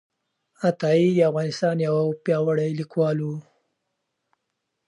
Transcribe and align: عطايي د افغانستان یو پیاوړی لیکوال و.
عطايي 0.67 1.09
د 1.15 1.19
افغانستان 1.29 1.75
یو 1.87 1.95
پیاوړی 2.23 2.69
لیکوال 2.79 3.17
و. 3.23 3.29